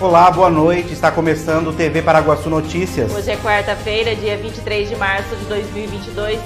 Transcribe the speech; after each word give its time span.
Olá, 0.00 0.30
boa 0.30 0.48
noite. 0.48 0.94
Está 0.94 1.10
começando 1.10 1.66
o 1.66 1.72
TV 1.74 2.00
Paraguaçu 2.00 2.48
Notícias. 2.48 3.12
Hoje 3.12 3.32
é 3.32 3.36
quarta-feira, 3.36 4.16
dia 4.16 4.34
23 4.34 4.88
de 4.88 4.96
março 4.96 5.36
de 5.36 5.44
2022, 5.44 6.40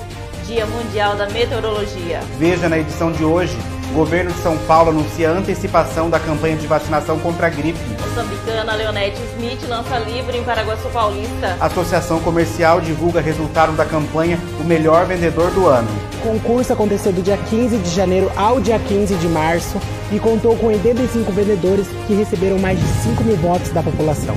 Dia 0.45 0.67
Mundial 0.67 1.15
da 1.15 1.29
Meteorologia. 1.31 2.19
Veja 2.37 2.69
na 2.69 2.81
edição 2.81 3.13
de 3.13 3.25
hoje, 3.25 3.57
governo 3.95 4.33
de 4.33 4.43
São 4.43 4.59
Paulo 4.59 4.91
anuncia 4.91 5.31
a 5.31 5.33
antecipação 5.33 6.11
da 6.11 6.19
campanha 6.19 6.57
de 6.57 6.67
vacinação 6.67 7.19
contra 7.21 7.47
a 7.47 7.51
gripe. 7.51 7.79
Moçambicana 8.01 8.75
Leonete 8.75 9.19
Smith 9.35 9.63
lança 9.69 9.99
livro 10.01 10.37
em 10.37 10.43
Paraguaçu 10.43 10.89
Paulista. 10.89 11.57
A 11.61 11.67
Associação 11.67 12.21
Comercial 12.21 12.81
divulga 12.81 13.21
resultado 13.21 13.73
da 13.77 13.85
campanha 13.85 14.39
O 14.61 14.65
Melhor 14.65 15.07
Vendedor 15.07 15.51
do 15.53 15.67
Ano. 15.67 15.89
O 16.19 16.29
concurso 16.29 16.73
aconteceu 16.73 17.13
do 17.13 17.23
dia 17.23 17.37
15 17.37 17.79
de 17.79 17.91
janeiro 17.91 18.31
ao 18.37 18.61
dia 18.61 18.79
15 18.79 19.15
de 19.15 19.29
março 19.29 19.81
e 20.11 20.19
contou 20.19 20.57
com 20.57 20.67
85 20.67 21.31
vendedores 21.31 21.87
que 22.07 22.15
receberam 22.15 22.59
mais 22.59 22.79
de 22.79 22.87
5 22.87 23.23
mil 23.23 23.37
votos 23.37 23.71
da 23.71 23.83
população. 23.83 24.37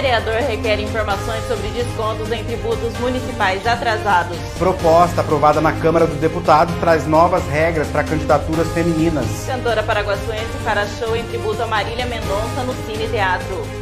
Vereador 0.00 0.36
requer 0.36 0.80
informações 0.80 1.46
sobre 1.46 1.68
descontos 1.68 2.32
em 2.32 2.42
tributos 2.42 2.98
municipais 3.00 3.66
atrasados. 3.66 4.34
Proposta 4.58 5.20
aprovada 5.20 5.60
na 5.60 5.72
Câmara 5.72 6.06
dos 6.06 6.16
Deputados 6.16 6.74
traz 6.80 7.06
novas 7.06 7.46
regras 7.48 7.86
para 7.88 8.02
candidaturas 8.02 8.66
femininas. 8.72 9.26
Cantora 9.46 9.82
paraguaçuense 9.82 10.56
fará 10.64 10.86
show 10.86 11.14
em 11.14 11.22
tributo 11.24 11.62
a 11.62 11.66
Marília 11.66 12.06
Mendonça 12.06 12.62
no 12.64 12.74
Cine 12.86 13.08
Teatro. 13.08 13.79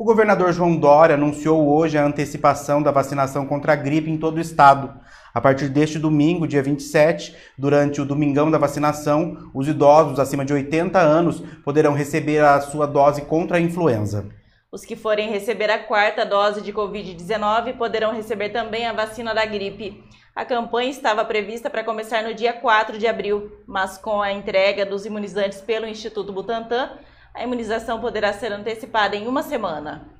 O 0.00 0.04
governador 0.04 0.50
João 0.50 0.78
Dória 0.78 1.14
anunciou 1.14 1.68
hoje 1.68 1.98
a 1.98 2.06
antecipação 2.06 2.82
da 2.82 2.90
vacinação 2.90 3.44
contra 3.44 3.74
a 3.74 3.76
gripe 3.76 4.08
em 4.08 4.16
todo 4.16 4.38
o 4.38 4.40
estado. 4.40 4.98
A 5.34 5.42
partir 5.42 5.68
deste 5.68 5.98
domingo, 5.98 6.48
dia 6.48 6.62
27, 6.62 7.36
durante 7.58 8.00
o 8.00 8.06
Domingão 8.06 8.50
da 8.50 8.56
Vacinação, 8.56 9.50
os 9.52 9.68
idosos 9.68 10.18
acima 10.18 10.42
de 10.42 10.54
80 10.54 10.98
anos 10.98 11.40
poderão 11.62 11.92
receber 11.92 12.42
a 12.42 12.58
sua 12.62 12.86
dose 12.86 13.26
contra 13.26 13.58
a 13.58 13.60
influenza. 13.60 14.26
Os 14.72 14.86
que 14.86 14.96
forem 14.96 15.28
receber 15.28 15.68
a 15.68 15.80
quarta 15.80 16.24
dose 16.24 16.62
de 16.62 16.72
Covid-19 16.72 17.76
poderão 17.76 18.14
receber 18.14 18.48
também 18.48 18.86
a 18.86 18.94
vacina 18.94 19.34
da 19.34 19.44
gripe. 19.44 20.02
A 20.34 20.46
campanha 20.46 20.88
estava 20.88 21.26
prevista 21.26 21.68
para 21.68 21.84
começar 21.84 22.22
no 22.22 22.32
dia 22.32 22.54
4 22.54 22.96
de 22.96 23.06
abril, 23.06 23.52
mas 23.66 23.98
com 23.98 24.22
a 24.22 24.32
entrega 24.32 24.86
dos 24.86 25.04
imunizantes 25.04 25.60
pelo 25.60 25.86
Instituto 25.86 26.32
Butantan, 26.32 26.90
a 27.34 27.42
imunização 27.42 28.00
poderá 28.00 28.32
ser 28.32 28.52
antecipada 28.52 29.16
em 29.16 29.26
uma 29.26 29.42
semana. 29.42 30.19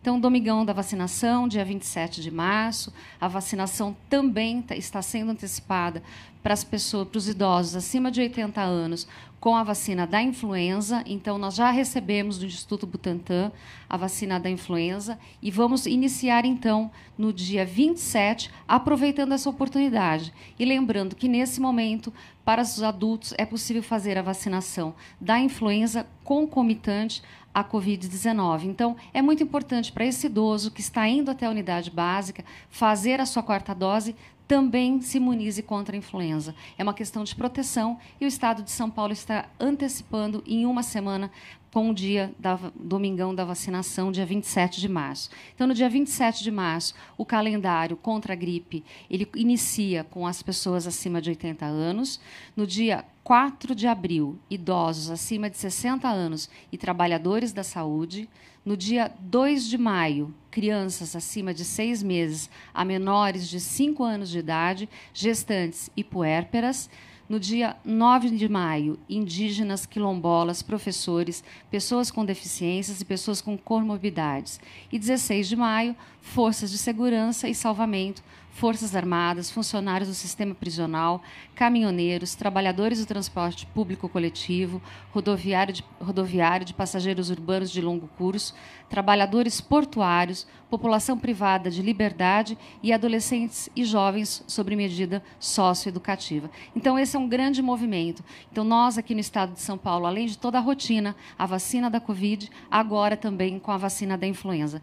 Então, 0.00 0.20
domingão 0.20 0.64
da 0.64 0.72
vacinação, 0.72 1.48
dia 1.48 1.64
27 1.64 2.22
de 2.22 2.30
março, 2.30 2.92
a 3.20 3.26
vacinação 3.26 3.96
também 4.08 4.62
tá, 4.62 4.76
está 4.76 5.02
sendo 5.02 5.32
antecipada 5.32 6.02
para 6.40 6.54
as 6.54 6.62
pessoas, 6.62 7.08
para 7.08 7.18
os 7.18 7.28
idosos 7.28 7.74
acima 7.74 8.10
de 8.10 8.20
80 8.20 8.60
anos, 8.60 9.08
com 9.40 9.56
a 9.56 9.64
vacina 9.64 10.06
da 10.06 10.22
influenza. 10.22 11.02
Então, 11.04 11.36
nós 11.36 11.56
já 11.56 11.70
recebemos 11.70 12.38
do 12.38 12.46
Instituto 12.46 12.86
Butantan 12.86 13.50
a 13.88 13.96
vacina 13.96 14.38
da 14.38 14.48
influenza 14.48 15.18
e 15.42 15.50
vamos 15.50 15.84
iniciar, 15.84 16.44
então, 16.44 16.90
no 17.16 17.32
dia 17.32 17.66
27, 17.66 18.50
aproveitando 18.68 19.32
essa 19.32 19.50
oportunidade. 19.50 20.32
E 20.58 20.64
lembrando 20.64 21.16
que, 21.16 21.28
nesse 21.28 21.60
momento, 21.60 22.12
para 22.44 22.62
os 22.62 22.82
adultos, 22.82 23.34
é 23.36 23.44
possível 23.44 23.82
fazer 23.82 24.16
a 24.16 24.22
vacinação 24.22 24.94
da 25.20 25.38
influenza 25.40 26.06
concomitante 26.24 27.22
à 27.58 27.64
Covid-19. 27.64 28.64
Então, 28.64 28.96
é 29.12 29.20
muito 29.20 29.42
importante 29.42 29.92
para 29.92 30.04
esse 30.04 30.26
idoso 30.26 30.70
que 30.70 30.80
está 30.80 31.08
indo 31.08 31.30
até 31.30 31.46
a 31.46 31.50
unidade 31.50 31.90
básica 31.90 32.44
fazer 32.70 33.20
a 33.20 33.26
sua 33.26 33.42
quarta 33.42 33.74
dose 33.74 34.14
também 34.48 35.02
se 35.02 35.18
imunize 35.18 35.62
contra 35.62 35.94
a 35.94 35.98
influenza. 35.98 36.54
É 36.78 36.82
uma 36.82 36.94
questão 36.94 37.22
de 37.22 37.36
proteção 37.36 37.98
e 38.18 38.24
o 38.24 38.28
Estado 38.28 38.62
de 38.62 38.70
São 38.70 38.90
Paulo 38.90 39.12
está 39.12 39.44
antecipando 39.60 40.42
em 40.46 40.64
uma 40.64 40.82
semana 40.82 41.30
com 41.70 41.90
o 41.90 41.94
dia 41.94 42.32
da 42.38 42.58
domingão 42.74 43.34
da 43.34 43.44
vacinação, 43.44 44.10
dia 44.10 44.24
27 44.24 44.80
de 44.80 44.88
março. 44.88 45.28
Então, 45.54 45.66
no 45.66 45.74
dia 45.74 45.88
27 45.88 46.42
de 46.42 46.50
março, 46.50 46.94
o 47.16 47.26
calendário 47.26 47.94
contra 47.94 48.32
a 48.32 48.36
gripe, 48.36 48.82
ele 49.10 49.28
inicia 49.36 50.02
com 50.02 50.26
as 50.26 50.42
pessoas 50.42 50.86
acima 50.86 51.20
de 51.20 51.28
80 51.28 51.66
anos. 51.66 52.18
No 52.56 52.66
dia 52.66 53.04
4 53.28 53.74
de 53.74 53.86
abril, 53.86 54.38
idosos 54.48 55.10
acima 55.10 55.50
de 55.50 55.58
60 55.58 56.08
anos 56.08 56.48
e 56.72 56.78
trabalhadores 56.78 57.52
da 57.52 57.62
saúde. 57.62 58.26
No 58.64 58.74
dia 58.74 59.12
2 59.20 59.68
de 59.68 59.76
maio, 59.76 60.34
crianças 60.50 61.14
acima 61.14 61.52
de 61.52 61.62
seis 61.62 62.02
meses 62.02 62.48
a 62.72 62.86
menores 62.86 63.46
de 63.46 63.60
5 63.60 64.02
anos 64.02 64.30
de 64.30 64.38
idade, 64.38 64.88
gestantes 65.12 65.90
e 65.94 66.02
puérperas. 66.02 66.88
No 67.28 67.38
dia 67.38 67.76
9 67.84 68.30
de 68.30 68.48
maio, 68.48 68.98
indígenas, 69.06 69.84
quilombolas, 69.84 70.62
professores, 70.62 71.44
pessoas 71.70 72.10
com 72.10 72.24
deficiências 72.24 73.02
e 73.02 73.04
pessoas 73.04 73.42
com 73.42 73.58
comorbidades. 73.58 74.58
E 74.90 74.98
16 74.98 75.48
de 75.48 75.54
maio, 75.54 75.94
forças 76.22 76.70
de 76.70 76.78
segurança 76.78 77.46
e 77.46 77.54
salvamento, 77.54 78.22
Forças 78.58 78.96
Armadas, 78.96 79.52
funcionários 79.52 80.08
do 80.08 80.14
sistema 80.16 80.52
prisional, 80.52 81.22
caminhoneiros, 81.54 82.34
trabalhadores 82.34 82.98
do 82.98 83.06
transporte 83.06 83.64
público 83.66 84.08
coletivo, 84.08 84.82
rodoviário 85.12 85.72
de, 85.72 85.84
rodoviário 86.00 86.66
de 86.66 86.74
passageiros 86.74 87.30
urbanos 87.30 87.70
de 87.70 87.80
longo 87.80 88.08
curso, 88.18 88.52
trabalhadores 88.90 89.60
portuários, 89.60 90.44
população 90.68 91.16
privada 91.16 91.70
de 91.70 91.80
liberdade 91.80 92.58
e 92.82 92.92
adolescentes 92.92 93.70
e 93.76 93.84
jovens 93.84 94.42
sobre 94.48 94.74
medida 94.74 95.22
socioeducativa. 95.38 96.50
Então, 96.74 96.98
esse 96.98 97.14
é 97.14 97.18
um 97.20 97.28
grande 97.28 97.62
movimento. 97.62 98.24
Então, 98.50 98.64
nós 98.64 98.98
aqui 98.98 99.14
no 99.14 99.20
estado 99.20 99.52
de 99.52 99.60
São 99.60 99.78
Paulo, 99.78 100.04
além 100.04 100.26
de 100.26 100.36
toda 100.36 100.58
a 100.58 100.60
rotina, 100.60 101.14
a 101.38 101.46
vacina 101.46 101.88
da 101.88 102.00
Covid, 102.00 102.50
agora 102.68 103.16
também 103.16 103.56
com 103.60 103.70
a 103.70 103.76
vacina 103.76 104.18
da 104.18 104.26
influenza. 104.26 104.82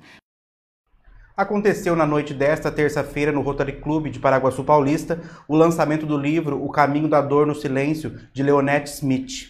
Aconteceu 1.38 1.97
na 1.97 2.06
noite 2.06 2.34
desta 2.34 2.72
terça-feira 2.72 3.29
no 3.29 3.41
Rotary 3.41 3.73
Club 3.73 4.07
de 4.07 4.19
Paraguaçu 4.19 4.63
Paulista 4.63 5.19
o 5.50 5.56
lançamento 5.56 6.06
do 6.06 6.18
livro 6.18 6.63
O 6.63 6.69
Caminho 6.69 7.09
da 7.09 7.19
Dor 7.19 7.46
no 7.46 7.53
Silêncio, 7.53 8.13
de 8.31 8.41
Leonette 8.41 8.90
Smith. 8.90 9.50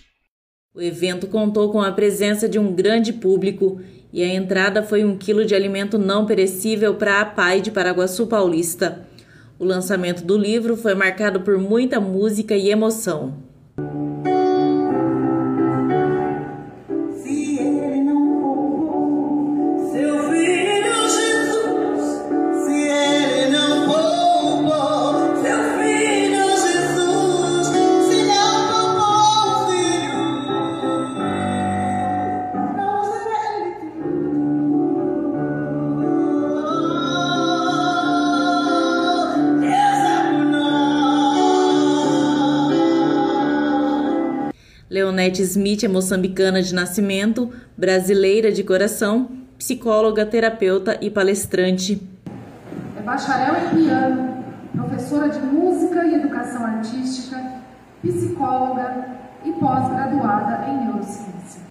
O 0.73 0.81
evento 0.81 1.27
contou 1.27 1.71
com 1.71 1.83
a 1.83 1.91
presença 1.91 2.49
de 2.49 2.57
um 2.57 2.73
grande 2.73 3.13
público 3.13 3.79
e 4.11 4.23
a 4.23 4.33
entrada 4.33 4.81
foi 4.81 5.05
um 5.05 5.15
quilo 5.15 5.45
de 5.45 5.53
alimento 5.53 5.99
não 5.99 6.25
perecível 6.25 6.95
para 6.95 7.21
a 7.21 7.25
PAI 7.25 7.61
de 7.61 7.69
Paraguaçu 7.69 8.25
Paulista. 8.25 9.07
O 9.59 9.63
lançamento 9.63 10.23
do 10.23 10.35
livro 10.35 10.75
foi 10.75 10.95
marcado 10.95 11.41
por 11.41 11.59
muita 11.59 11.99
música 11.99 12.55
e 12.55 12.71
emoção. 12.71 13.44
Leonete 45.25 45.41
Smith 45.41 45.83
é 45.83 45.87
moçambicana 45.87 46.61
de 46.61 46.71
nascimento, 46.71 47.51
brasileira 47.75 48.51
de 48.51 48.63
coração, 48.63 49.27
psicóloga, 49.57 50.23
terapeuta 50.23 50.99
e 51.01 51.09
palestrante. 51.09 51.99
É 52.95 53.01
bacharel 53.01 53.55
em 53.55 53.75
piano, 53.75 54.45
professora 54.71 55.29
de 55.29 55.39
música 55.39 56.05
e 56.05 56.13
educação 56.13 56.63
artística, 56.63 57.41
psicóloga 58.03 59.07
e 59.43 59.51
pós-graduada 59.53 60.69
em 60.69 60.85
neurociência. 60.85 61.61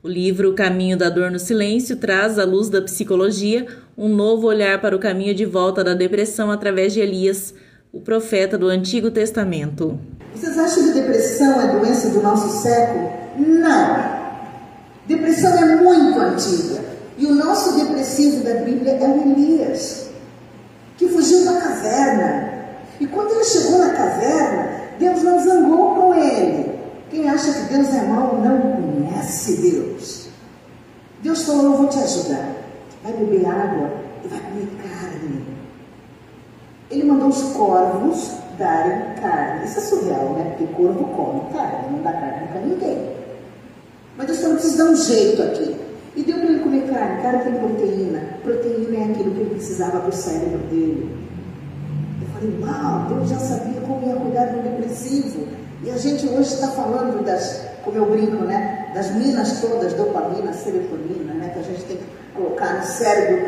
O 0.00 0.06
livro 0.06 0.54
Caminho 0.54 0.96
da 0.96 1.10
Dor 1.10 1.32
no 1.32 1.40
Silêncio 1.40 1.96
traz, 1.96 2.38
à 2.38 2.44
luz 2.44 2.68
da 2.68 2.80
psicologia, 2.80 3.66
um 3.98 4.08
novo 4.08 4.46
olhar 4.46 4.80
para 4.80 4.94
o 4.94 5.00
caminho 5.00 5.34
de 5.34 5.44
volta 5.44 5.82
da 5.82 5.92
depressão 5.92 6.52
através 6.52 6.92
de 6.92 7.00
Elias, 7.00 7.52
o 7.92 8.00
profeta 8.00 8.56
do 8.56 8.68
Antigo 8.68 9.10
Testamento. 9.10 9.98
Vocês 10.36 10.58
acham 10.58 10.84
que 10.84 10.92
depressão 10.92 11.60
é 11.62 11.66
doença 11.68 12.10
do 12.10 12.22
nosso 12.22 12.62
século? 12.62 13.10
Não. 13.38 14.16
Depressão 15.06 15.56
é 15.56 15.76
muito 15.76 16.18
antiga. 16.18 16.84
E 17.16 17.26
o 17.26 17.34
nosso 17.34 17.72
depressivo 17.78 18.44
da 18.44 18.56
Bíblia 18.56 18.98
é 19.00 19.08
o 19.08 19.32
Elias, 19.32 20.10
que 20.98 21.08
fugiu 21.08 21.46
da 21.46 21.58
caverna. 21.58 22.52
E 23.00 23.06
quando 23.06 23.30
ele 23.30 23.44
chegou 23.44 23.78
na 23.78 23.94
caverna, 23.94 24.68
Deus 24.98 25.22
não 25.22 25.42
zangou 25.42 25.94
com 25.94 26.14
ele. 26.14 26.78
Quem 27.10 27.30
acha 27.30 27.52
que 27.52 27.72
Deus 27.72 27.88
é 27.94 28.02
mau 28.02 28.38
não 28.38 28.60
conhece 28.60 29.56
Deus. 29.56 30.28
Deus 31.22 31.44
falou: 31.44 31.64
Eu 31.64 31.76
vou 31.78 31.88
te 31.88 31.98
ajudar. 31.98 32.50
vai 33.02 33.12
beber 33.14 33.46
água 33.46 33.90
e 34.22 34.28
vai 34.28 34.40
comer 34.40 34.68
carne. 34.82 35.46
Ele 36.90 37.04
mandou 37.04 37.28
os 37.28 37.42
corvos 37.54 38.35
darem 38.58 39.14
carne. 39.20 39.64
Isso 39.64 39.78
é 39.78 39.82
surreal, 39.82 40.32
né? 40.34 40.54
Porque 40.56 40.72
corvo 40.74 41.04
come 41.04 41.52
carne, 41.52 41.92
não 41.92 42.02
dá 42.02 42.12
carne 42.12 42.48
para 42.48 42.60
ninguém. 42.60 43.16
Mas 44.16 44.26
Deus 44.26 44.40
falou, 44.40 44.54
preciso 44.56 44.78
dar 44.78 44.90
um 44.90 44.96
jeito 44.96 45.42
aqui. 45.42 45.76
E 46.16 46.22
deu 46.22 46.38
para 46.38 46.46
ele 46.46 46.60
comer 46.60 46.90
carne. 46.90 47.22
Carne 47.22 47.44
tem 47.44 47.54
proteína. 47.54 48.22
Proteína 48.42 48.96
é 48.96 49.10
aquilo 49.10 49.30
que 49.32 49.40
ele 49.40 49.50
precisava 49.50 50.00
para 50.00 50.08
o 50.08 50.12
cérebro 50.12 50.58
dele. 50.70 51.14
Eu 52.22 52.28
falei, 52.28 52.58
uau, 52.62 53.06
Deus 53.08 53.28
já 53.28 53.38
sabia 53.38 53.80
como 53.82 54.06
ia 54.06 54.16
cuidar 54.16 54.46
do 54.46 54.62
depressivo. 54.62 55.46
E 55.84 55.90
a 55.90 55.98
gente 55.98 56.26
hoje 56.26 56.54
está 56.54 56.68
falando 56.68 57.22
das, 57.24 57.62
como 57.84 57.98
eu 57.98 58.06
brinco, 58.06 58.44
né? 58.44 58.90
Das 58.94 59.14
minas 59.14 59.60
todas, 59.60 59.92
dopamina, 59.92 60.52
serotonina, 60.54 61.34
né? 61.34 61.50
Que 61.52 61.60
a 61.60 61.62
gente 61.62 61.84
tem 61.84 61.96
que 61.98 62.04
colocar 62.34 62.78
no 62.78 62.82
cérebro 62.82 63.44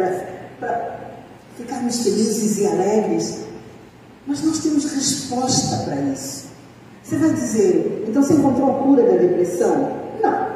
para 0.60 0.98
ficarmos 1.56 2.02
felizes 2.02 2.58
e 2.58 2.66
alegres. 2.66 3.47
Mas 4.28 4.44
nós 4.44 4.58
temos 4.58 4.84
resposta 4.92 5.84
para 5.84 6.02
isso. 6.02 6.48
Você 7.02 7.16
vai 7.16 7.30
dizer, 7.30 8.04
então 8.06 8.22
você 8.22 8.34
encontrou 8.34 8.70
a 8.70 8.82
cura 8.82 9.02
da 9.04 9.16
depressão? 9.16 9.96
Não. 10.20 10.48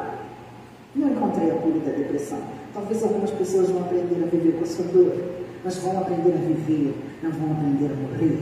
Não 0.95 1.09
encontrei 1.09 1.49
a 1.49 1.55
cura 1.55 1.79
da 1.79 1.91
depressão. 1.91 2.37
Talvez 2.71 3.01
algumas 3.01 3.31
pessoas 3.31 3.71
vão 3.71 3.81
aprender 3.81 4.23
a 4.23 4.27
viver 4.27 4.51
com 4.59 4.63
a 4.63 4.67
sua 4.67 4.85
dor, 4.85 5.15
mas 5.65 5.77
vão 5.77 5.99
aprender 5.99 6.33
a 6.33 6.47
viver, 6.47 6.93
não 7.23 7.31
vão 7.31 7.51
aprender 7.53 7.91
a 7.91 7.95
morrer. 7.95 8.39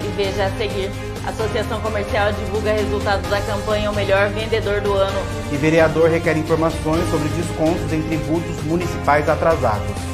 E 0.00 0.16
veja 0.16 0.46
a 0.46 0.50
seguir. 0.56 0.90
A 1.26 1.30
Associação 1.30 1.78
Comercial 1.82 2.32
divulga 2.32 2.72
resultados 2.72 3.28
da 3.28 3.40
campanha 3.42 3.90
O 3.90 3.94
Melhor 3.94 4.30
Vendedor 4.30 4.80
do 4.80 4.94
Ano. 4.94 5.20
E 5.52 5.56
vereador 5.58 6.08
requer 6.08 6.38
informações 6.38 7.06
sobre 7.10 7.28
descontos 7.28 7.92
em 7.92 8.00
tributos 8.02 8.64
municipais 8.64 9.28
atrasados. 9.28 10.13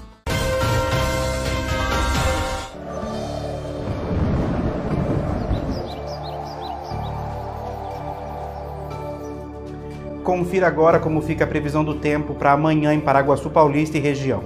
Confira 10.23 10.67
agora 10.67 10.99
como 10.99 11.19
fica 11.19 11.45
a 11.45 11.47
previsão 11.47 11.83
do 11.83 11.95
tempo 11.95 12.35
para 12.35 12.51
amanhã 12.51 12.93
em 12.93 12.99
Paraguaçu 12.99 13.49
Paulista 13.49 13.97
e 13.97 14.01
região. 14.01 14.43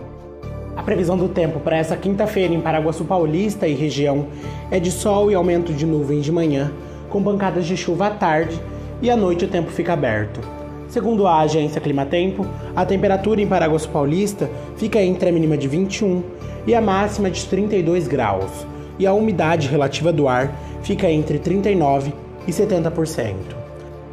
A 0.74 0.82
previsão 0.82 1.18
do 1.18 1.28
tempo 1.28 1.60
para 1.60 1.76
essa 1.76 1.98
quinta-feira 1.98 2.54
em 2.54 2.62
Paraguaçu 2.62 3.04
Paulista 3.04 3.68
e 3.68 3.74
região 3.74 4.28
é 4.72 4.80
de 4.80 4.90
sol 4.90 5.30
e 5.30 5.36
aumento 5.36 5.74
de 5.74 5.86
nuvens 5.86 6.24
de 6.24 6.32
manhã, 6.32 6.72
com 7.10 7.22
pancadas 7.22 7.66
de 7.66 7.76
chuva 7.76 8.08
à 8.08 8.10
tarde 8.10 8.58
e 9.02 9.10
à 9.10 9.18
noite 9.18 9.44
o 9.44 9.50
tempo 9.50 9.70
fica 9.70 9.92
aberto. 9.92 10.40
Segundo 10.88 11.28
a 11.28 11.42
agência 11.42 11.82
Climatempo, 11.82 12.46
a 12.74 12.86
temperatura 12.86 13.42
em 13.42 13.48
Paraguaçu 13.48 13.90
Paulista 13.90 14.50
fica 14.78 15.02
entre 15.02 15.28
a 15.28 15.32
mínima 15.32 15.58
de 15.58 15.68
21 15.68 16.24
e 16.66 16.74
a 16.74 16.80
máxima 16.80 17.30
de 17.30 17.46
32 17.46 18.08
graus, 18.08 18.66
e 18.98 19.06
a 19.06 19.14
umidade 19.14 19.68
relativa 19.68 20.14
do 20.14 20.26
ar 20.30 20.56
fica 20.84 21.12
entre 21.12 21.38
39 21.38 22.14
e 22.48 22.52
70%. 22.52 23.65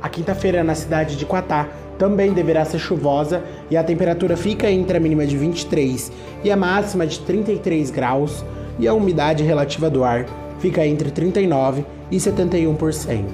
A 0.03 0.09
quinta-feira 0.09 0.65
na 0.65 0.75
cidade 0.75 1.17
de 1.17 1.25
Quatá 1.25 1.69
também 1.97 2.33
deverá 2.33 2.65
ser 2.65 2.81
chuvosa 2.81 3.45
e 3.71 3.77
a 3.77 3.85
temperatura 3.85 4.37
fica 4.37 4.69
entre 4.69 4.97
a 4.97 5.01
mínima 5.01 5.25
de 5.25 5.37
23 5.37 6.11
e 6.43 6.51
a 6.51 6.57
máxima 6.57 7.07
de 7.07 7.21
33 7.21 7.91
graus 7.93 8.45
e 8.81 8.89
a 8.89 8.93
umidade 8.93 9.45
relativa 9.45 9.89
do 9.89 10.03
ar 10.03 10.27
fica 10.59 10.85
entre 10.85 11.13
39 11.13 11.85
e 12.11 12.17
71%. 12.17 13.25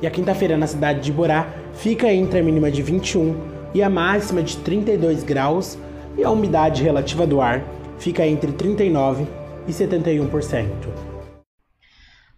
E 0.00 0.06
a 0.06 0.10
quinta-feira 0.10 0.56
na 0.56 0.68
cidade 0.68 1.00
de 1.00 1.10
Borá 1.10 1.48
fica 1.74 2.12
entre 2.12 2.38
a 2.38 2.42
mínima 2.44 2.70
de 2.70 2.80
21 2.80 3.34
e 3.74 3.82
a 3.82 3.90
máxima 3.90 4.40
de 4.40 4.56
32 4.58 5.24
graus 5.24 5.76
e 6.16 6.22
a 6.22 6.30
umidade 6.30 6.84
relativa 6.84 7.26
do 7.26 7.40
ar 7.40 7.64
fica 7.98 8.24
entre 8.24 8.52
39 8.52 9.26
e 9.66 9.72
71%. 9.72 11.07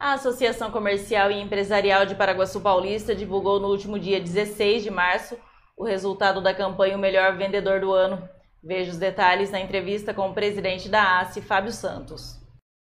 A 0.01 0.15
Associação 0.15 0.71
Comercial 0.71 1.31
e 1.31 1.39
Empresarial 1.39 2.07
de 2.07 2.15
Paraguaçu 2.15 2.59
Paulista 2.63 3.15
divulgou 3.15 3.61
no 3.61 3.69
último 3.69 3.99
dia 3.99 4.19
16 4.19 4.83
de 4.83 4.91
março 4.91 5.37
o 5.77 5.85
resultado 5.85 6.41
da 6.41 6.55
campanha 6.55 6.97
O 6.97 6.99
Melhor 6.99 7.37
Vendedor 7.37 7.81
do 7.81 7.93
Ano. 7.93 8.27
Veja 8.65 8.93
os 8.93 8.97
detalhes 8.97 9.51
na 9.51 9.61
entrevista 9.61 10.15
com 10.15 10.31
o 10.31 10.33
presidente 10.33 10.89
da 10.89 11.21
ACE, 11.21 11.43
Fábio 11.43 11.71
Santos. 11.71 12.39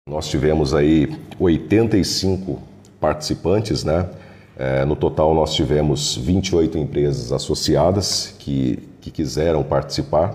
Nós 0.07 0.29
tivemos 0.29 0.73
aí 0.73 1.13
85 1.37 2.63
participantes, 2.97 3.83
né? 3.83 4.09
É, 4.55 4.85
no 4.85 4.95
total, 4.95 5.33
nós 5.33 5.53
tivemos 5.53 6.15
28 6.15 6.77
empresas 6.77 7.33
associadas 7.33 8.33
que, 8.39 8.87
que 9.01 9.11
quiseram 9.11 9.63
participar, 9.63 10.33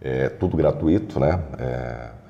é, 0.00 0.28
tudo 0.28 0.56
gratuito, 0.56 1.18
né? 1.18 1.42
É, 1.58 2.21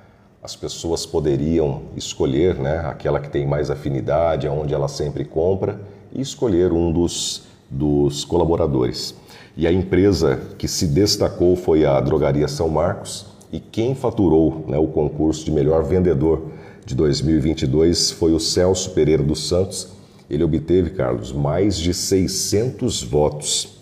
as 0.43 0.57
pessoas 0.57 1.07
poderiam 1.07 1.83
escolher 1.97 2.57
né, 2.57 2.81
aquela 2.81 3.21
que 3.21 3.31
tem 3.31 3.47
mais 3.47 3.71
afinidade, 3.71 4.49
aonde 4.49 4.75
ela 4.75 4.89
sempre 4.89 5.25
compra, 5.25 5.81
e 6.13 6.21
escolher 6.21 6.73
um 6.73 6.93
dos, 6.93 7.45
dos 7.71 8.25
colaboradores. 8.25 9.15
E 9.57 9.69
a 9.69 9.73
empresa 9.73 10.41
que 10.59 10.67
se 10.67 10.89
destacou 10.89 11.55
foi 11.55 11.87
a 11.87 12.01
Drogaria 12.01 12.49
São 12.49 12.69
Marcos, 12.69 13.27
e 13.53 13.61
quem 13.61 13.95
faturou 13.95 14.65
né, 14.67 14.79
o 14.79 14.89
concurso 14.89 15.45
de 15.45 15.53
melhor 15.53 15.85
vendedor 15.85 16.51
de 16.85 16.97
2022 16.97 18.11
foi 18.11 18.33
o 18.33 18.41
Celso 18.41 18.91
Pereira 18.91 19.23
dos 19.23 19.47
Santos. 19.47 19.91
Ele 20.29 20.43
obteve, 20.43 20.91
Carlos, 20.91 21.31
mais 21.31 21.77
de 21.77 21.95
600 21.95 23.03
votos. 23.05 23.79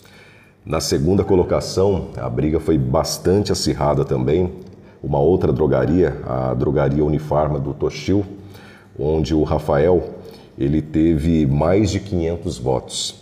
Na 0.67 0.81
segunda 0.81 1.25
colocação, 1.25 2.09
a 2.17 2.29
briga 2.29 2.61
foi 2.61 2.77
bastante 2.77 3.51
acirrada 3.51 4.05
também 4.05 4.53
uma 5.03 5.19
outra 5.19 5.53
drogaria, 5.53 6.21
a 6.27 6.55
drogaria 6.55 7.05
Unifarma 7.05 7.59
do 7.59 7.73
Toshio, 7.73 8.25
onde 8.99 9.35
o 9.35 9.43
Rafael 9.43 10.11
ele 10.59 10.83
teve 10.83 11.47
mais 11.47 11.91
de 11.91 12.01
500 12.01 12.59
votos. 12.59 13.15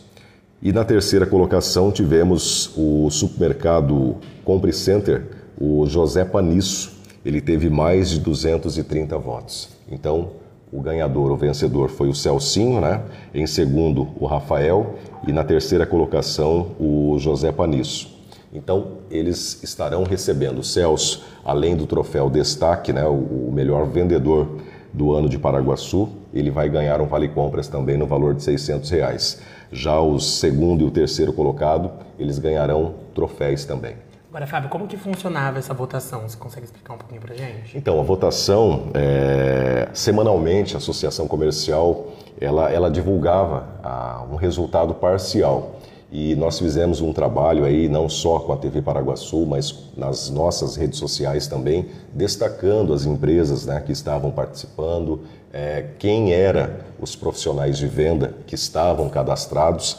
E 0.61 0.73
na 0.73 0.85
terceira 0.85 1.25
colocação 1.25 1.93
tivemos 1.93 2.73
o 2.77 3.09
supermercado 3.11 4.17
Compre 4.45 4.73
Center, 4.73 5.25
o 5.61 5.87
José 5.87 6.25
Panisso, 6.25 6.99
ele 7.25 7.41
teve 7.41 7.71
mais 7.71 8.11
de 8.11 8.19
230 8.21 9.17
votos. 9.19 9.69
Então, 9.91 10.31
o 10.73 10.81
ganhador, 10.81 11.31
o 11.31 11.37
vencedor 11.37 11.89
foi 11.91 12.09
o 12.09 12.15
Celcinho, 12.15 12.81
né? 12.81 13.03
Em 13.33 13.47
segundo, 13.47 14.09
o 14.19 14.27
Rafael 14.27 14.97
e 15.27 15.33
na 15.33 15.45
terceira 15.45 15.87
colocação, 15.87 16.73
o 16.79 17.17
José 17.19 17.53
Panisso. 17.53 18.18
Então, 18.53 18.99
eles 19.11 19.63
estarão 19.63 20.05
recebendo, 20.05 20.63
Celso, 20.63 21.25
além 21.45 21.77
do 21.77 21.87
troféu 21.87 22.31
Destaque, 22.31 22.93
né, 22.93 23.05
o 23.05 23.51
melhor 23.53 23.87
vendedor 23.87 24.49
do 24.93 25.13
ano 25.13 25.29
de 25.29 25.39
Paraguaçu, 25.39 26.09
ele 26.33 26.51
vai 26.51 26.69
ganhar 26.69 27.01
um 27.01 27.07
Vale 27.07 27.29
Compras 27.29 27.69
também 27.69 27.97
no 27.97 28.07
valor 28.07 28.35
de 28.35 28.43
600 28.43 28.89
reais. 28.91 29.41
Já 29.71 30.01
o 30.01 30.19
segundo 30.19 30.83
e 30.83 30.85
o 30.85 30.91
terceiro 30.91 31.33
colocado, 31.33 31.91
eles 32.19 32.39
ganharão 32.39 32.95
troféus 33.15 33.65
também. 33.65 33.97
Agora, 34.31 34.47
Fábio, 34.47 34.69
como 34.69 34.87
que 34.87 34.97
funcionava 34.97 35.59
essa 35.59 35.73
votação? 35.73 36.29
Você 36.29 36.37
consegue 36.37 36.67
explicar 36.67 36.95
um 36.95 36.99
pouquinho 36.99 37.21
para 37.21 37.35
gente? 37.35 37.77
Então, 37.77 37.99
a 37.99 38.03
votação, 38.03 38.89
é, 38.93 39.89
semanalmente, 39.95 40.75
a 40.75 40.79
Associação 40.79 41.27
Comercial, 41.27 42.09
ela, 42.39 42.71
ela 42.71 42.91
divulgava 42.91 43.67
ah, 43.83 44.25
um 44.31 44.37
resultado 44.37 44.93
parcial. 44.95 45.78
E 46.11 46.35
nós 46.35 46.59
fizemos 46.59 47.03
um 47.03 47.13
trabalho 47.13 47.65
aí, 47.65 47.87
não 47.87 48.09
só 48.09 48.39
com 48.39 48.53
a 48.53 48.57
TV 48.57 48.81
Paraguaçu, 48.81 49.45
mas 49.45 49.75
nas 49.95 50.31
nossas 50.31 50.75
redes 50.75 50.99
sociais 50.99 51.47
também, 51.47 51.87
destacando 52.15 52.95
as 52.95 53.05
empresas 53.05 53.67
né, 53.67 53.79
que 53.85 53.93
estavam 53.93 54.31
participando, 54.31 55.21
é, 55.53 55.85
quem 55.99 56.33
eram 56.33 56.71
os 56.99 57.15
profissionais 57.15 57.77
de 57.77 57.87
venda 57.87 58.35
que 58.47 58.55
estavam 58.55 59.11
cadastrados. 59.11 59.99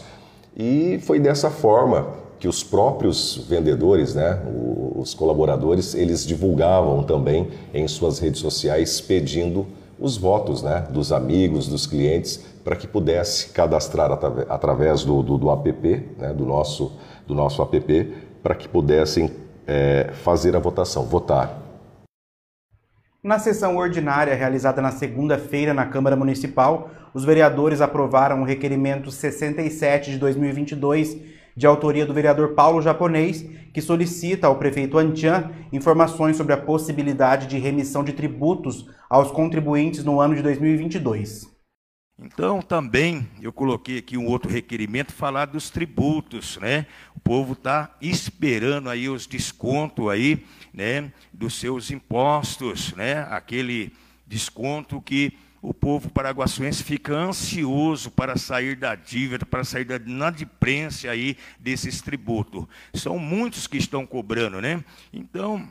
E 0.58 1.00
foi 1.04 1.20
dessa 1.20 1.52
forma 1.52 2.08
que 2.40 2.48
os 2.48 2.64
próprios 2.64 3.46
vendedores, 3.48 4.16
né, 4.16 4.42
os 4.96 5.14
colaboradores, 5.14 5.94
eles 5.94 6.26
divulgavam 6.26 7.04
também 7.04 7.50
em 7.72 7.88
suas 7.88 8.18
redes 8.18 8.40
sociais 8.40 9.00
pedindo 9.00 9.68
os 10.00 10.18
votos 10.18 10.64
né, 10.64 10.88
dos 10.90 11.12
amigos, 11.12 11.68
dos 11.68 11.86
clientes, 11.86 12.38
para 12.64 12.76
que 12.76 12.88
pudesse 12.88 13.50
cadastrar 13.50 14.12
através 14.50 15.04
do, 15.04 15.22
do, 15.22 15.38
do 15.38 15.52
app, 15.52 16.06
né, 16.18 16.34
do, 16.34 16.46
nosso, 16.46 16.94
do 17.28 17.36
nosso 17.36 17.62
app, 17.62 18.14
para 18.42 18.56
que 18.56 18.68
pudessem 18.68 19.32
é, 19.68 20.12
fazer 20.24 20.56
a 20.56 20.60
votação, 20.60 21.04
votar. 21.04 21.60
Na 23.22 23.38
sessão 23.38 23.76
ordinária 23.76 24.34
realizada 24.34 24.82
na 24.82 24.92
segunda-feira 24.92 25.74
na 25.74 25.86
Câmara 25.86 26.16
Municipal, 26.16 26.90
os 27.14 27.26
vereadores 27.26 27.82
aprovaram 27.82 28.42
o 28.42 28.46
requerimento 28.46 29.12
67 29.12 30.12
de 30.12 30.18
2022, 30.18 31.18
de 31.56 31.68
autoria 31.68 32.06
do 32.06 32.14
vereador 32.14 32.56
Paulo 32.56 32.82
Japonês, 32.82 33.46
que 33.74 33.82
solicita 33.82 34.48
ao 34.48 34.58
prefeito 34.58 34.98
Antian 34.98 35.52
informações 35.72 36.38
sobre 36.38 36.54
a 36.54 36.58
possibilidade 36.58 37.48
de 37.48 37.58
remissão 37.58 38.04
de 38.04 38.14
tributos 38.14 38.88
aos 39.10 39.32
contribuintes 39.32 40.04
no 40.04 40.20
ano 40.20 40.36
de 40.36 40.42
2022. 40.42 41.60
Então, 42.22 42.62
também 42.62 43.26
eu 43.42 43.54
coloquei 43.54 44.00
aqui 44.00 44.18
um 44.18 44.28
outro 44.28 44.52
requerimento, 44.52 45.14
falar 45.14 45.46
dos 45.46 45.70
tributos, 45.70 46.58
né? 46.58 46.86
O 47.16 47.20
povo 47.20 47.54
está 47.54 47.96
esperando 48.02 48.90
aí 48.90 49.08
os 49.08 49.26
descontos 49.26 50.10
aí, 50.10 50.46
né, 50.74 51.14
dos 51.32 51.58
seus 51.58 51.90
impostos, 51.92 52.94
né? 52.94 53.26
Aquele 53.30 53.94
desconto 54.28 55.02
que 55.02 55.32
o 55.62 55.74
povo 55.74 56.10
paraguaçuense 56.10 56.84
fica 56.84 57.14
ansioso 57.14 58.10
para 58.10 58.38
sair 58.38 58.76
da 58.76 58.96
dívida, 58.96 59.46
para 59.46 59.64
sair 59.64 59.84
da 59.84 59.98
inadimplência 59.98 61.12
aí 61.12 61.38
desses 61.60 62.02
tributos. 62.02 62.66
São 62.94 63.20
muitos 63.20 63.68
que 63.68 63.78
estão 63.78 64.06
cobrando, 64.06 64.62
né? 64.62 64.84
Então, 65.12 65.68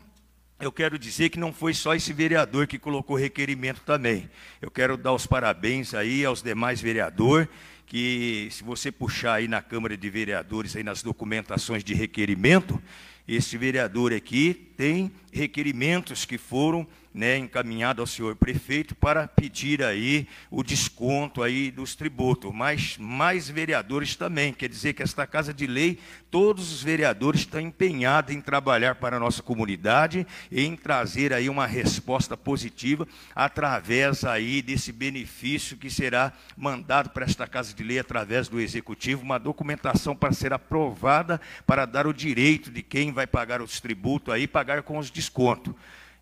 eu 0.60 0.72
quero 0.72 0.98
dizer 0.98 1.30
que 1.30 1.38
não 1.38 1.52
foi 1.52 1.72
só 1.72 1.94
esse 1.94 2.12
vereador 2.12 2.66
que 2.66 2.78
colocou 2.78 3.16
requerimento 3.16 3.80
também. 3.82 4.28
Eu 4.60 4.70
quero 4.70 4.96
dar 4.96 5.12
os 5.12 5.26
parabéns 5.26 5.94
aí 5.94 6.24
aos 6.24 6.42
demais 6.42 6.80
vereadores, 6.80 7.48
que 7.86 8.48
se 8.50 8.62
você 8.62 8.92
puxar 8.92 9.34
aí 9.34 9.48
na 9.48 9.62
Câmara 9.62 9.96
de 9.96 10.10
Vereadores, 10.10 10.76
aí 10.76 10.82
nas 10.82 11.02
documentações 11.02 11.82
de 11.82 11.94
requerimento, 11.94 12.82
esse 13.26 13.56
vereador 13.56 14.12
aqui 14.12 14.72
tem 14.76 15.12
requerimentos 15.38 16.24
que 16.24 16.36
foram 16.36 16.86
né, 17.14 17.36
encaminhado 17.36 18.00
ao 18.00 18.06
senhor 18.06 18.36
prefeito 18.36 18.94
para 18.94 19.26
pedir 19.26 19.82
aí 19.82 20.28
o 20.50 20.62
desconto 20.62 21.42
aí 21.42 21.70
dos 21.70 21.94
tributos, 21.94 22.52
mas 22.54 22.96
mais 22.98 23.48
vereadores 23.48 24.14
também, 24.14 24.52
quer 24.52 24.68
dizer 24.68 24.92
que 24.92 25.02
esta 25.02 25.26
Casa 25.26 25.52
de 25.52 25.66
Lei, 25.66 25.98
todos 26.30 26.72
os 26.72 26.82
vereadores 26.82 27.40
estão 27.40 27.60
empenhados 27.60 28.34
em 28.34 28.40
trabalhar 28.40 28.96
para 28.96 29.16
a 29.16 29.20
nossa 29.20 29.42
comunidade 29.42 30.26
e 30.50 30.62
em 30.62 30.76
trazer 30.76 31.32
aí 31.32 31.48
uma 31.48 31.66
resposta 31.66 32.36
positiva 32.36 33.08
através 33.34 34.24
aí 34.24 34.60
desse 34.60 34.92
benefício 34.92 35.76
que 35.76 35.90
será 35.90 36.32
mandado 36.56 37.10
para 37.10 37.24
esta 37.24 37.46
Casa 37.46 37.72
de 37.74 37.82
Lei 37.82 37.98
através 37.98 38.48
do 38.48 38.60
Executivo, 38.60 39.22
uma 39.22 39.38
documentação 39.38 40.14
para 40.14 40.32
ser 40.32 40.52
aprovada 40.52 41.40
para 41.66 41.86
dar 41.86 42.06
o 42.06 42.12
direito 42.12 42.70
de 42.70 42.82
quem 42.82 43.12
vai 43.12 43.26
pagar 43.26 43.62
os 43.62 43.80
tributos 43.80 44.32
aí, 44.32 44.46
pagar 44.46 44.82
com 44.82 44.98
os 44.98 45.10
descontos. 45.10 45.27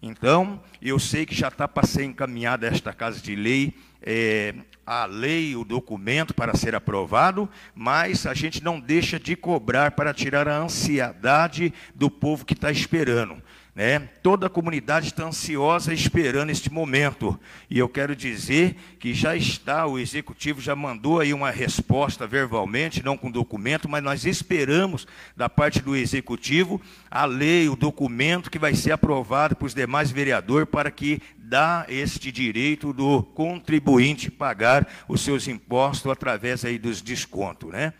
Então, 0.02 0.60
eu 0.80 0.98
sei 0.98 1.24
que 1.24 1.34
já 1.34 1.48
está 1.48 1.66
para 1.66 1.86
ser 1.86 2.04
encaminhada 2.04 2.66
esta 2.66 2.92
casa 2.92 3.20
de 3.20 3.34
lei, 3.34 3.74
é, 4.02 4.54
a 4.86 5.04
lei, 5.04 5.56
o 5.56 5.64
documento 5.64 6.32
para 6.32 6.54
ser 6.54 6.74
aprovado, 6.74 7.48
mas 7.74 8.26
a 8.26 8.34
gente 8.34 8.62
não 8.62 8.78
deixa 8.78 9.18
de 9.18 9.34
cobrar 9.34 9.92
para 9.92 10.14
tirar 10.14 10.46
a 10.46 10.58
ansiedade 10.58 11.72
do 11.94 12.08
povo 12.08 12.44
que 12.44 12.54
está 12.54 12.70
esperando. 12.70 13.42
Né? 13.76 14.08
Toda 14.22 14.46
a 14.46 14.50
comunidade 14.50 15.08
está 15.08 15.24
ansiosa 15.24 15.92
esperando 15.92 16.48
este 16.48 16.72
momento. 16.72 17.38
E 17.68 17.78
eu 17.78 17.86
quero 17.90 18.16
dizer 18.16 18.74
que 18.98 19.12
já 19.12 19.36
está, 19.36 19.86
o 19.86 19.98
executivo 19.98 20.62
já 20.62 20.74
mandou 20.74 21.20
aí 21.20 21.34
uma 21.34 21.50
resposta 21.50 22.26
verbalmente, 22.26 23.04
não 23.04 23.18
com 23.18 23.30
documento, 23.30 23.86
mas 23.86 24.02
nós 24.02 24.24
esperamos 24.24 25.06
da 25.36 25.46
parte 25.50 25.82
do 25.82 25.94
executivo 25.94 26.80
a 27.10 27.26
lei, 27.26 27.68
o 27.68 27.76
documento 27.76 28.50
que 28.50 28.58
vai 28.58 28.74
ser 28.74 28.92
aprovado 28.92 29.54
para 29.54 29.66
os 29.66 29.74
demais 29.74 30.10
vereadores 30.10 30.66
para 30.70 30.90
que 30.90 31.20
dá 31.36 31.84
este 31.86 32.32
direito 32.32 32.94
do 32.94 33.22
contribuinte 33.22 34.30
pagar 34.30 34.88
os 35.06 35.20
seus 35.20 35.46
impostos 35.48 36.10
através 36.10 36.64
aí 36.64 36.78
dos 36.78 37.02
descontos, 37.02 37.70
né? 37.70 37.92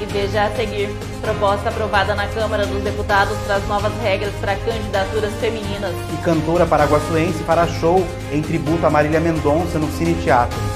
E 0.00 0.04
veja 0.04 0.44
a 0.44 0.50
seguir, 0.54 0.88
proposta 1.22 1.70
aprovada 1.70 2.14
na 2.14 2.26
Câmara 2.28 2.66
dos 2.66 2.82
Deputados 2.82 3.36
traz 3.46 3.66
novas 3.66 3.92
regras 4.02 4.32
para 4.40 4.54
candidaturas 4.56 5.32
femininas. 5.40 5.94
E 6.12 6.22
cantora 6.22 6.66
paraguaçuense 6.66 7.42
para 7.44 7.66
show 7.66 8.06
em 8.30 8.42
tributo 8.42 8.84
a 8.86 8.90
Marília 8.90 9.20
Mendonça 9.20 9.78
no 9.78 9.90
Cine 9.92 10.14
Teatro. 10.22 10.75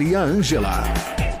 Maria 0.01 0.21
Ângela. 0.21 1.40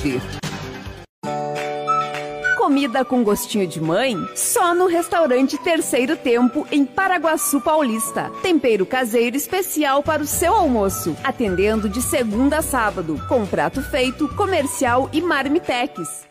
Comida 2.57 3.05
com 3.05 3.23
gostinho 3.23 3.67
de 3.67 3.79
mãe? 3.79 4.15
Só 4.35 4.73
no 4.73 4.87
restaurante 4.87 5.59
Terceiro 5.59 6.17
Tempo, 6.17 6.65
em 6.71 6.83
Paraguaçu 6.83 7.61
Paulista. 7.61 8.31
Tempero 8.41 8.83
caseiro 8.83 9.37
especial 9.37 10.01
para 10.01 10.23
o 10.23 10.25
seu 10.25 10.55
almoço. 10.55 11.15
Atendendo 11.23 11.87
de 11.87 12.01
segunda 12.01 12.57
a 12.57 12.61
sábado, 12.63 13.21
com 13.29 13.45
prato 13.45 13.79
feito, 13.83 14.27
comercial 14.35 15.07
e 15.13 15.21
marmitex. 15.21 16.27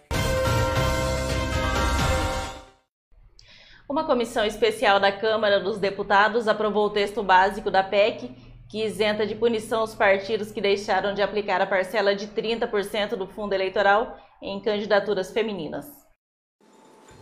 Uma 3.89 4.03
comissão 4.03 4.45
especial 4.45 4.99
da 4.99 5.12
Câmara 5.12 5.61
dos 5.61 5.79
Deputados 5.79 6.49
aprovou 6.49 6.87
o 6.87 6.91
texto 6.91 7.23
básico 7.23 7.71
da 7.71 7.85
PEC 7.85 8.50
que 8.71 8.85
isenta 8.85 9.27
de 9.27 9.35
punição 9.35 9.83
os 9.83 9.97
partidos 9.97 10.53
que 10.53 10.61
deixaram 10.61 11.12
de 11.12 11.21
aplicar 11.21 11.61
a 11.61 11.67
parcela 11.67 12.15
de 12.15 12.29
30% 12.29 13.17
do 13.17 13.27
fundo 13.27 13.53
eleitoral 13.53 14.17
em 14.41 14.61
candidaturas 14.61 15.33
femininas. 15.33 15.87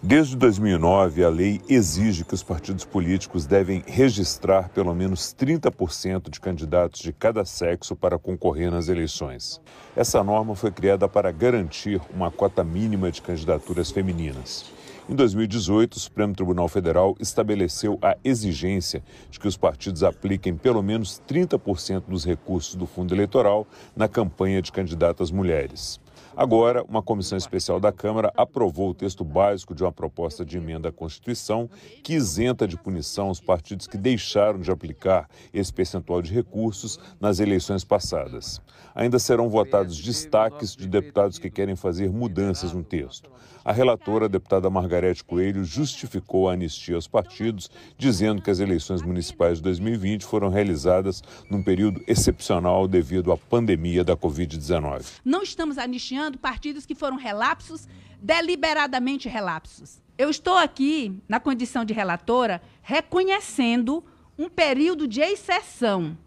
Desde 0.00 0.36
2009, 0.36 1.24
a 1.24 1.28
lei 1.28 1.60
exige 1.68 2.24
que 2.24 2.34
os 2.34 2.42
partidos 2.42 2.84
políticos 2.84 3.46
devem 3.46 3.82
registrar 3.84 4.68
pelo 4.68 4.94
menos 4.94 5.34
30% 5.34 6.30
de 6.30 6.38
candidatos 6.38 7.00
de 7.00 7.12
cada 7.12 7.44
sexo 7.44 7.96
para 7.96 8.18
concorrer 8.18 8.70
nas 8.70 8.88
eleições. 8.88 9.60
Essa 9.96 10.22
norma 10.22 10.54
foi 10.54 10.70
criada 10.70 11.08
para 11.08 11.32
garantir 11.32 12.00
uma 12.14 12.30
cota 12.30 12.62
mínima 12.62 13.10
de 13.10 13.22
candidaturas 13.22 13.90
femininas. 13.90 14.77
Em 15.10 15.14
2018, 15.14 15.94
o 15.94 16.00
Supremo 16.00 16.34
Tribunal 16.34 16.68
Federal 16.68 17.16
estabeleceu 17.18 17.98
a 18.02 18.14
exigência 18.22 19.02
de 19.30 19.40
que 19.40 19.48
os 19.48 19.56
partidos 19.56 20.02
apliquem 20.02 20.54
pelo 20.54 20.82
menos 20.82 21.18
30% 21.26 22.02
dos 22.06 22.26
recursos 22.26 22.74
do 22.74 22.84
fundo 22.84 23.14
eleitoral 23.14 23.66
na 23.96 24.06
campanha 24.06 24.60
de 24.60 24.70
candidatas 24.70 25.30
mulheres. 25.30 25.98
Agora, 26.38 26.84
uma 26.84 27.02
comissão 27.02 27.36
especial 27.36 27.80
da 27.80 27.90
Câmara 27.90 28.32
aprovou 28.36 28.90
o 28.90 28.94
texto 28.94 29.24
básico 29.24 29.74
de 29.74 29.82
uma 29.82 29.90
proposta 29.90 30.44
de 30.44 30.56
emenda 30.56 30.88
à 30.88 30.92
Constituição 30.92 31.68
que 32.00 32.14
isenta 32.14 32.64
de 32.68 32.76
punição 32.76 33.28
os 33.28 33.40
partidos 33.40 33.88
que 33.88 33.98
deixaram 33.98 34.60
de 34.60 34.70
aplicar 34.70 35.28
esse 35.52 35.72
percentual 35.72 36.22
de 36.22 36.32
recursos 36.32 36.96
nas 37.20 37.40
eleições 37.40 37.82
passadas. 37.82 38.62
Ainda 38.94 39.18
serão 39.18 39.48
votados 39.48 40.00
destaques 40.00 40.76
de 40.76 40.86
deputados 40.86 41.40
que 41.40 41.50
querem 41.50 41.74
fazer 41.74 42.08
mudanças 42.08 42.72
no 42.72 42.84
texto. 42.84 43.28
A 43.64 43.72
relatora, 43.72 44.26
a 44.26 44.28
deputada 44.28 44.70
Margarete 44.70 45.24
Coelho, 45.24 45.64
justificou 45.64 46.48
a 46.48 46.52
anistia 46.52 46.94
aos 46.94 47.08
partidos, 47.08 47.70
dizendo 47.98 48.40
que 48.40 48.50
as 48.50 48.60
eleições 48.60 49.02
municipais 49.02 49.58
de 49.58 49.64
2020 49.64 50.24
foram 50.24 50.48
realizadas 50.48 51.22
num 51.50 51.62
período 51.62 52.02
excepcional 52.06 52.88
devido 52.88 53.32
à 53.32 53.36
pandemia 53.36 54.04
da 54.04 54.16
Covid-19. 54.16 55.04
Não 55.24 55.42
estamos 55.42 55.76
anistiando 55.76 56.27
partidos 56.36 56.84
que 56.84 56.94
foram 56.94 57.16
relapsos, 57.16 57.88
deliberadamente 58.20 59.28
relapsos. 59.28 60.02
Eu 60.18 60.28
estou 60.28 60.58
aqui, 60.58 61.16
na 61.28 61.38
condição 61.38 61.84
de 61.84 61.94
relatora, 61.94 62.60
reconhecendo 62.82 64.04
um 64.36 64.48
período 64.48 65.06
de 65.06 65.20
exceção, 65.20 66.18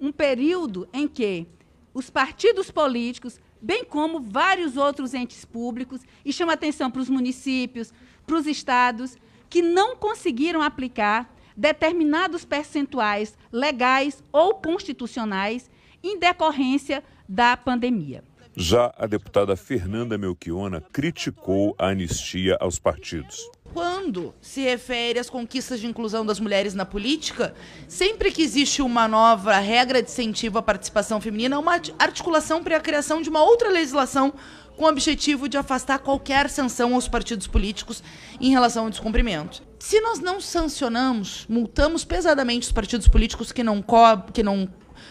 um 0.00 0.12
período 0.12 0.88
em 0.92 1.06
que 1.06 1.46
os 1.94 2.10
partidos 2.10 2.70
políticos 2.70 3.40
bem 3.60 3.84
como 3.84 4.20
vários 4.20 4.76
outros 4.76 5.14
entes 5.14 5.44
públicos, 5.44 6.02
e 6.24 6.32
chama 6.32 6.52
atenção 6.52 6.90
para 6.90 7.02
os 7.02 7.08
municípios, 7.08 7.92
para 8.26 8.36
os 8.36 8.46
estados, 8.46 9.16
que 9.48 9.62
não 9.62 9.96
conseguiram 9.96 10.62
aplicar 10.62 11.32
determinados 11.56 12.44
percentuais 12.44 13.36
legais 13.50 14.22
ou 14.30 14.54
constitucionais 14.54 15.70
em 16.02 16.18
decorrência 16.18 17.02
da 17.28 17.56
pandemia. 17.56 18.22
Já 18.56 18.94
a 18.96 19.06
deputada 19.06 19.54
Fernanda 19.54 20.16
Melchiona 20.16 20.80
criticou 20.80 21.74
a 21.78 21.88
anistia 21.88 22.56
aos 22.58 22.78
partidos 22.78 23.38
quando 23.76 24.34
se 24.40 24.62
refere 24.62 25.18
às 25.18 25.28
conquistas 25.28 25.78
de 25.80 25.86
inclusão 25.86 26.24
das 26.24 26.40
mulheres 26.40 26.72
na 26.72 26.86
política, 26.86 27.54
sempre 27.86 28.32
que 28.32 28.40
existe 28.40 28.80
uma 28.80 29.06
nova 29.06 29.58
regra 29.58 30.00
de 30.00 30.10
incentivo 30.10 30.56
à 30.56 30.62
participação 30.62 31.20
feminina, 31.20 31.58
uma 31.58 31.74
articulação 31.98 32.64
para 32.64 32.78
a 32.78 32.80
criação 32.80 33.20
de 33.20 33.28
uma 33.28 33.42
outra 33.42 33.68
legislação 33.68 34.32
com 34.78 34.84
o 34.84 34.88
objetivo 34.88 35.46
de 35.46 35.58
afastar 35.58 35.98
qualquer 35.98 36.48
sanção 36.48 36.94
aos 36.94 37.06
partidos 37.06 37.46
políticos 37.46 38.02
em 38.40 38.50
relação 38.50 38.84
ao 38.84 38.90
descumprimento. 38.90 39.62
Se 39.78 40.00
nós 40.00 40.20
não 40.20 40.40
sancionamos, 40.40 41.44
multamos 41.46 42.02
pesadamente 42.02 42.68
os 42.68 42.72
partidos 42.72 43.08
políticos 43.08 43.52
que 43.52 43.62
não, 43.62 43.84
que 44.32 44.42
não 44.42 44.66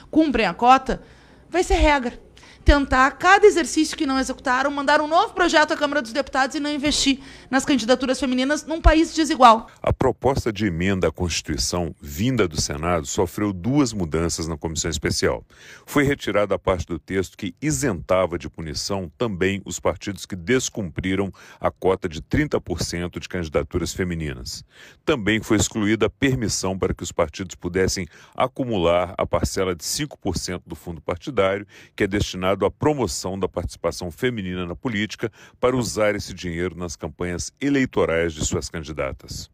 cumprem 0.09 0.47
a 0.47 0.55
cota, 0.55 1.03
vai 1.51 1.63
ser 1.63 1.75
regra 1.75 2.24
tentar, 2.65 3.11
cada 3.11 3.45
exercício 3.45 3.95
que 3.95 4.07
não 4.07 4.19
executaram, 4.19 4.71
mandar 4.71 4.99
um 4.99 5.07
novo 5.07 5.35
projeto 5.35 5.71
à 5.71 5.77
Câmara 5.77 6.01
dos 6.01 6.11
Deputados 6.11 6.55
e 6.55 6.59
não 6.59 6.71
investir 6.71 7.19
nas 7.49 7.63
candidaturas 7.63 8.19
femininas 8.19 8.65
num 8.65 8.81
país 8.81 9.13
desigual. 9.13 9.67
A 9.83 9.93
proposta 9.93 10.51
de 10.51 10.65
emenda 10.65 11.07
à 11.07 11.11
Constituição 11.11 11.95
vinda 12.01 12.47
do 12.47 12.59
Senado 12.59 13.05
sofreu 13.05 13.53
duas 13.53 13.93
mudanças 13.93 14.47
na 14.47 14.57
comissão 14.57 14.89
especial. 14.89 15.45
Foi 15.85 16.03
retirada 16.03 16.55
a 16.55 16.59
parte 16.59 16.87
do 16.87 16.97
texto 16.97 17.37
que 17.37 17.53
isentava 17.61 18.39
de 18.39 18.49
punição 18.49 19.11
também 19.15 19.61
os 19.63 19.79
partidos 19.79 20.25
que 20.25 20.35
descumpriram 20.35 21.31
a 21.59 21.69
cota 21.69 22.09
de 22.09 22.19
30% 22.19 23.19
de 23.19 23.29
candidaturas 23.29 23.93
femininas. 23.93 24.65
Também 25.05 25.39
foi 25.39 25.57
excluída 25.57 26.07
a 26.07 26.09
permissão 26.09 26.77
para 26.77 26.95
que 26.95 27.03
os 27.03 27.11
partidos 27.11 27.53
pudessem 27.53 28.07
acumular 28.35 29.13
a 29.17 29.25
parcela 29.25 29.75
de 29.75 29.83
5% 29.83 30.63
do 30.65 30.75
fundo 30.75 30.99
partidário, 30.99 31.67
que 31.95 32.05
é 32.05 32.07
destinado 32.07 32.54
destinado 32.55 32.65
à 32.65 32.71
promoção 32.71 33.37
da 33.37 33.47
participação 33.47 34.09
feminina 34.09 34.65
na 34.65 34.75
política 34.75 35.31
para 35.59 35.75
usar 35.75 36.15
esse 36.15 36.33
dinheiro 36.33 36.75
nas 36.75 36.95
campanhas 36.95 37.51
eleitorais 37.61 38.33
de 38.33 38.45
suas 38.45 38.69
candidatas. 38.69 39.49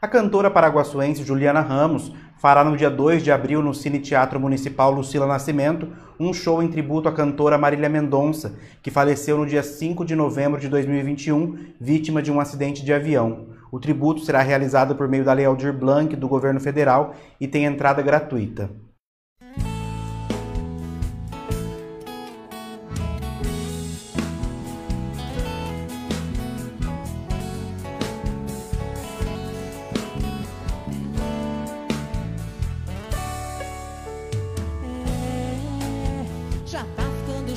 A 0.00 0.06
cantora 0.06 0.50
paraguaçuense 0.50 1.24
Juliana 1.24 1.60
Ramos 1.60 2.12
fará 2.38 2.62
no 2.62 2.76
dia 2.76 2.90
2 2.90 3.24
de 3.24 3.32
abril 3.32 3.62
no 3.62 3.74
Cine 3.74 3.98
Teatro 3.98 4.38
Municipal 4.38 4.92
Lucila 4.92 5.26
Nascimento 5.26 5.88
um 6.20 6.32
show 6.32 6.62
em 6.62 6.68
tributo 6.68 7.08
à 7.08 7.12
cantora 7.12 7.58
Marília 7.58 7.88
Mendonça, 7.88 8.56
que 8.82 8.90
faleceu 8.90 9.38
no 9.38 9.46
dia 9.46 9.62
5 9.62 10.04
de 10.04 10.14
novembro 10.14 10.60
de 10.60 10.68
2021, 10.68 11.74
vítima 11.80 12.22
de 12.22 12.30
um 12.30 12.40
acidente 12.40 12.84
de 12.84 12.92
avião. 12.92 13.48
O 13.70 13.78
tributo 13.78 14.20
será 14.20 14.40
realizado 14.40 14.94
por 14.94 15.08
meio 15.08 15.24
da 15.24 15.32
Lei 15.32 15.44
Aldir 15.44 15.72
Blanc 15.72 16.14
do 16.14 16.28
governo 16.28 16.60
federal 16.60 17.14
e 17.40 17.46
tem 17.46 17.64
entrada 17.64 18.02
gratuita. 18.02 18.70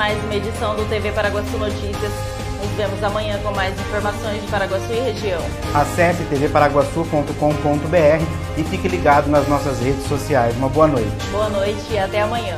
mais 0.00 0.16
uma 0.24 0.34
edição 0.34 0.74
do 0.74 0.88
TV 0.88 1.12
Paraguaçu 1.12 1.58
Notícias. 1.58 2.10
Nos 2.58 2.70
vemos 2.74 3.04
amanhã 3.04 3.38
com 3.42 3.54
mais 3.54 3.78
informações 3.78 4.40
de 4.40 4.48
Paraguaçu 4.48 4.90
e 4.90 4.98
região. 4.98 5.42
Acesse 5.74 6.24
tvparaguaçu.com.br 6.24 8.56
e 8.56 8.64
fique 8.64 8.88
ligado 8.88 9.28
nas 9.28 9.46
nossas 9.46 9.78
redes 9.78 10.06
sociais. 10.06 10.56
Uma 10.56 10.70
boa 10.70 10.86
noite. 10.86 11.10
Boa 11.30 11.50
noite 11.50 11.84
e 11.90 11.98
até 11.98 12.22
amanhã. 12.22 12.56